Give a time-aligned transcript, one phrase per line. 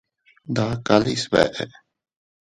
[0.51, 1.63] Ndakale sbeʼe.